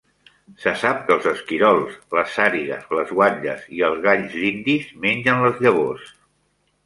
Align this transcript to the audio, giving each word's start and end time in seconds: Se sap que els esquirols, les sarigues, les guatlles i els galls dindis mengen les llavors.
Se 0.61 0.71
sap 0.83 1.01
que 1.07 1.11
els 1.15 1.27
esquirols, 1.31 1.99
les 2.19 2.31
sarigues, 2.37 2.87
les 2.99 3.13
guatlles 3.19 3.69
i 3.81 3.85
els 3.89 4.01
galls 4.07 4.33
dindis 4.45 4.87
mengen 5.05 5.45
les 5.49 5.63
llavors. 5.67 6.11